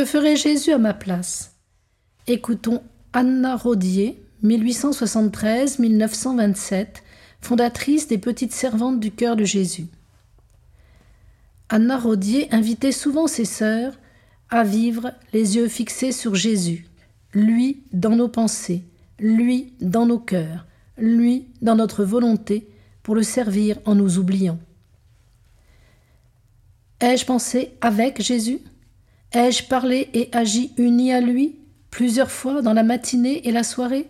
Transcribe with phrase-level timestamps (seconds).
[0.00, 1.56] Que ferait Jésus à ma place?
[2.26, 2.82] Écoutons
[3.12, 6.86] Anna Rodier, 1873-1927,
[7.42, 9.88] fondatrice des Petites Servantes du Cœur de Jésus.
[11.68, 13.92] Anna Rodier invitait souvent ses sœurs
[14.48, 16.86] à vivre les yeux fixés sur Jésus,
[17.34, 18.84] lui dans nos pensées,
[19.18, 20.64] lui dans nos cœurs,
[20.96, 22.70] lui dans notre volonté,
[23.02, 24.58] pour le servir en nous oubliant.
[27.00, 28.60] Ai-je pensé avec Jésus?
[29.32, 31.56] Ai-je parlé et agi uni à lui
[31.92, 34.08] plusieurs fois dans la matinée et la soirée?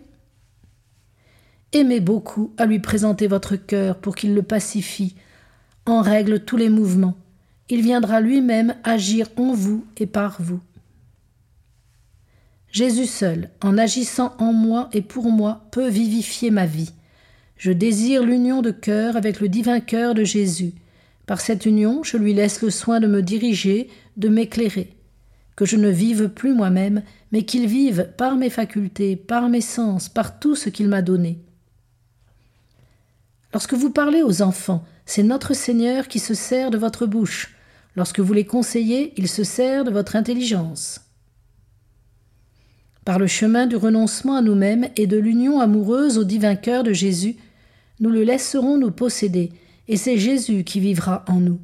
[1.73, 5.15] Aimez beaucoup à lui présenter votre cœur pour qu'il le pacifie,
[5.85, 7.15] en règle tous les mouvements.
[7.69, 10.59] Il viendra lui-même agir en vous et par vous.
[12.71, 16.93] Jésus seul, en agissant en moi et pour moi, peut vivifier ma vie.
[17.57, 20.73] Je désire l'union de cœur avec le divin cœur de Jésus.
[21.27, 23.87] Par cette union, je lui laisse le soin de me diriger,
[24.17, 24.95] de m'éclairer.
[25.55, 30.09] Que je ne vive plus moi-même, mais qu'il vive par mes facultés, par mes sens,
[30.09, 31.39] par tout ce qu'il m'a donné.
[33.53, 37.53] Lorsque vous parlez aux enfants, c'est notre Seigneur qui se sert de votre bouche.
[37.95, 41.01] Lorsque vous les conseillez, il se sert de votre intelligence.
[43.03, 46.93] Par le chemin du renoncement à nous-mêmes et de l'union amoureuse au divin cœur de
[46.93, 47.35] Jésus,
[47.99, 49.51] nous le laisserons nous posséder,
[49.87, 51.59] et c'est Jésus qui vivra en nous.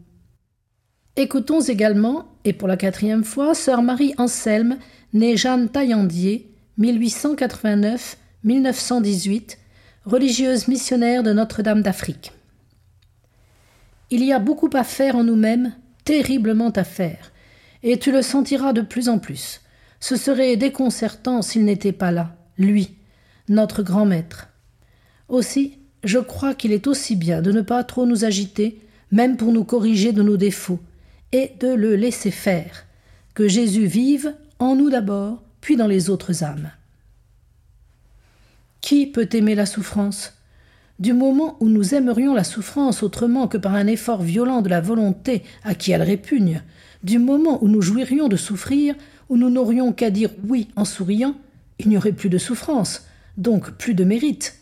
[1.19, 4.77] Écoutons également, et pour la quatrième fois, sœur Marie Anselme,
[5.13, 9.57] née Jeanne Taillandier, 1889-1918,
[10.05, 12.33] religieuse missionnaire de Notre-Dame d'Afrique.
[14.11, 15.73] Il y a beaucoup à faire en nous-mêmes,
[16.05, 17.31] terriblement à faire,
[17.81, 19.61] et tu le sentiras de plus en plus.
[19.99, 22.91] Ce serait déconcertant s'il n'était pas là, lui,
[23.49, 24.49] notre grand maître.
[25.29, 28.79] Aussi, je crois qu'il est aussi bien de ne pas trop nous agiter,
[29.11, 30.79] même pour nous corriger de nos défauts,
[31.31, 32.85] et de le laisser faire,
[33.33, 36.71] que Jésus vive en nous d'abord, puis dans les autres âmes.
[38.81, 40.33] Qui peut aimer la souffrance?
[40.99, 44.81] Du moment où nous aimerions la souffrance autrement que par un effort violent de la
[44.81, 46.63] volonté à qui elle répugne,
[47.03, 48.95] du moment où nous jouirions de souffrir,
[49.29, 51.35] où nous n'aurions qu'à dire oui en souriant,
[51.79, 53.05] il n'y aurait plus de souffrance,
[53.37, 54.55] donc plus de mérite.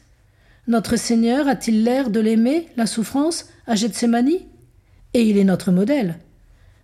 [0.68, 4.32] Notre Seigneur a-t-il l'air de l'aimer, la souffrance, à Gethsemane?
[5.14, 6.18] Et il est notre modèle.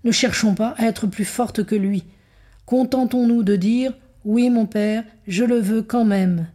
[0.03, 2.03] Ne cherchons pas à être plus fortes que lui.
[2.65, 3.93] Contentons-nous de dire
[4.25, 6.47] Oui, mon Père, je le veux quand même.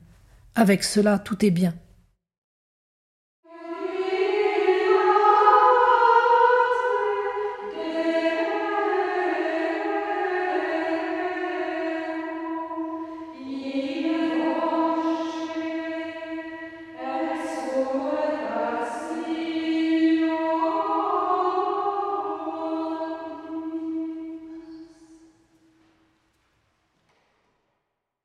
[0.54, 1.74] Avec cela, tout est bien.